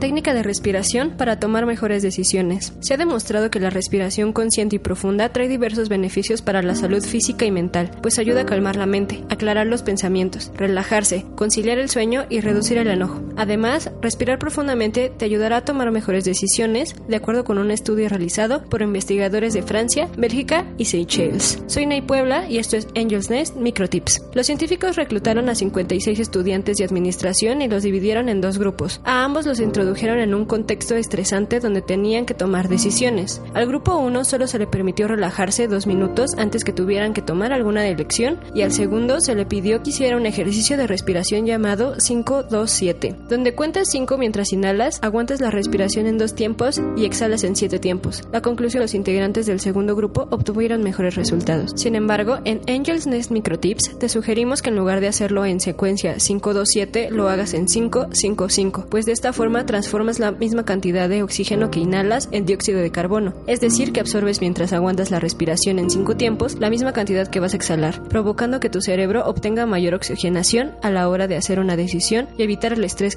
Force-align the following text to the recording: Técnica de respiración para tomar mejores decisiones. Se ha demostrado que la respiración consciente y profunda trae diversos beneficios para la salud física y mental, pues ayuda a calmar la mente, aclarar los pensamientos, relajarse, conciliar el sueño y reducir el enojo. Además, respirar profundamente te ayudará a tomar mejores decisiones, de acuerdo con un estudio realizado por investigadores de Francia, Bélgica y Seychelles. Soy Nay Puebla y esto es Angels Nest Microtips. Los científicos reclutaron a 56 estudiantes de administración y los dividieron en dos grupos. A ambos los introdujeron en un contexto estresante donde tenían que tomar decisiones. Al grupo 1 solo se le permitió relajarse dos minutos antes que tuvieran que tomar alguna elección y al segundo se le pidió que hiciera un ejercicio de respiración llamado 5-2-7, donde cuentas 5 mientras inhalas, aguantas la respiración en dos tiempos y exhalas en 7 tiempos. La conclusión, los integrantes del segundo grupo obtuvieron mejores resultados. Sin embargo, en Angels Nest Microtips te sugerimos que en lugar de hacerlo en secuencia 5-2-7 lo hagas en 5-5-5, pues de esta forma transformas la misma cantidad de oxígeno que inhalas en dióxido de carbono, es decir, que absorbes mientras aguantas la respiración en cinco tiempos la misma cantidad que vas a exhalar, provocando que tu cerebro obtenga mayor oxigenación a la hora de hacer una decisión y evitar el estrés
Técnica 0.00 0.32
de 0.32 0.44
respiración 0.44 1.16
para 1.16 1.40
tomar 1.40 1.66
mejores 1.66 2.04
decisiones. 2.04 2.72
Se 2.78 2.94
ha 2.94 2.96
demostrado 2.96 3.50
que 3.50 3.58
la 3.58 3.68
respiración 3.68 4.32
consciente 4.32 4.76
y 4.76 4.78
profunda 4.78 5.30
trae 5.30 5.48
diversos 5.48 5.88
beneficios 5.88 6.40
para 6.40 6.62
la 6.62 6.76
salud 6.76 7.02
física 7.02 7.44
y 7.44 7.50
mental, 7.50 7.90
pues 8.00 8.20
ayuda 8.20 8.42
a 8.42 8.46
calmar 8.46 8.76
la 8.76 8.86
mente, 8.86 9.24
aclarar 9.28 9.66
los 9.66 9.82
pensamientos, 9.82 10.52
relajarse, 10.54 11.26
conciliar 11.34 11.78
el 11.78 11.90
sueño 11.90 12.26
y 12.28 12.40
reducir 12.40 12.78
el 12.78 12.86
enojo. 12.86 13.27
Además, 13.38 13.92
respirar 14.02 14.40
profundamente 14.40 15.12
te 15.16 15.24
ayudará 15.24 15.58
a 15.58 15.64
tomar 15.64 15.92
mejores 15.92 16.24
decisiones, 16.24 16.96
de 17.06 17.14
acuerdo 17.14 17.44
con 17.44 17.58
un 17.58 17.70
estudio 17.70 18.08
realizado 18.08 18.64
por 18.64 18.82
investigadores 18.82 19.54
de 19.54 19.62
Francia, 19.62 20.08
Bélgica 20.18 20.66
y 20.76 20.86
Seychelles. 20.86 21.62
Soy 21.68 21.86
Nay 21.86 22.02
Puebla 22.02 22.50
y 22.50 22.58
esto 22.58 22.76
es 22.76 22.88
Angels 22.96 23.30
Nest 23.30 23.54
Microtips. 23.54 24.22
Los 24.34 24.46
científicos 24.46 24.96
reclutaron 24.96 25.48
a 25.48 25.54
56 25.54 26.18
estudiantes 26.18 26.78
de 26.78 26.84
administración 26.84 27.62
y 27.62 27.68
los 27.68 27.84
dividieron 27.84 28.28
en 28.28 28.40
dos 28.40 28.58
grupos. 28.58 29.00
A 29.04 29.22
ambos 29.22 29.46
los 29.46 29.60
introdujeron 29.60 30.18
en 30.18 30.34
un 30.34 30.44
contexto 30.44 30.96
estresante 30.96 31.60
donde 31.60 31.80
tenían 31.80 32.26
que 32.26 32.34
tomar 32.34 32.68
decisiones. 32.68 33.40
Al 33.54 33.68
grupo 33.68 33.96
1 33.98 34.24
solo 34.24 34.48
se 34.48 34.58
le 34.58 34.66
permitió 34.66 35.06
relajarse 35.06 35.68
dos 35.68 35.86
minutos 35.86 36.34
antes 36.36 36.64
que 36.64 36.72
tuvieran 36.72 37.14
que 37.14 37.22
tomar 37.22 37.52
alguna 37.52 37.86
elección 37.86 38.40
y 38.52 38.62
al 38.62 38.72
segundo 38.72 39.20
se 39.20 39.36
le 39.36 39.46
pidió 39.46 39.80
que 39.84 39.90
hiciera 39.90 40.16
un 40.16 40.26
ejercicio 40.26 40.76
de 40.76 40.88
respiración 40.88 41.46
llamado 41.46 41.94
5-2-7, 41.96 43.27
donde 43.28 43.54
cuentas 43.54 43.88
5 43.90 44.18
mientras 44.18 44.52
inhalas, 44.52 44.98
aguantas 45.02 45.40
la 45.40 45.50
respiración 45.50 46.06
en 46.06 46.18
dos 46.18 46.34
tiempos 46.34 46.80
y 46.96 47.04
exhalas 47.04 47.44
en 47.44 47.56
7 47.56 47.78
tiempos. 47.78 48.22
La 48.32 48.42
conclusión, 48.42 48.82
los 48.82 48.94
integrantes 48.94 49.46
del 49.46 49.60
segundo 49.60 49.94
grupo 49.94 50.28
obtuvieron 50.30 50.82
mejores 50.82 51.14
resultados. 51.14 51.72
Sin 51.76 51.94
embargo, 51.94 52.38
en 52.44 52.60
Angels 52.68 53.06
Nest 53.06 53.30
Microtips 53.30 53.98
te 53.98 54.08
sugerimos 54.08 54.62
que 54.62 54.70
en 54.70 54.76
lugar 54.76 55.00
de 55.00 55.08
hacerlo 55.08 55.44
en 55.44 55.60
secuencia 55.60 56.16
5-2-7 56.16 57.10
lo 57.10 57.28
hagas 57.28 57.54
en 57.54 57.66
5-5-5, 57.66 58.86
pues 58.88 59.06
de 59.06 59.12
esta 59.12 59.32
forma 59.32 59.66
transformas 59.66 60.18
la 60.18 60.32
misma 60.32 60.64
cantidad 60.64 61.08
de 61.08 61.22
oxígeno 61.22 61.70
que 61.70 61.80
inhalas 61.80 62.28
en 62.32 62.46
dióxido 62.46 62.80
de 62.80 62.90
carbono, 62.90 63.34
es 63.46 63.60
decir, 63.60 63.92
que 63.92 64.00
absorbes 64.00 64.40
mientras 64.40 64.72
aguantas 64.72 65.10
la 65.10 65.20
respiración 65.20 65.78
en 65.78 65.90
cinco 65.90 66.16
tiempos 66.16 66.58
la 66.58 66.70
misma 66.70 66.92
cantidad 66.92 67.28
que 67.28 67.40
vas 67.40 67.54
a 67.54 67.56
exhalar, 67.56 68.02
provocando 68.08 68.60
que 68.60 68.70
tu 68.70 68.80
cerebro 68.80 69.24
obtenga 69.26 69.66
mayor 69.66 69.94
oxigenación 69.94 70.72
a 70.82 70.90
la 70.90 71.08
hora 71.08 71.26
de 71.26 71.36
hacer 71.36 71.60
una 71.60 71.76
decisión 71.76 72.28
y 72.36 72.42
evitar 72.42 72.72
el 72.72 72.84
estrés 72.84 73.16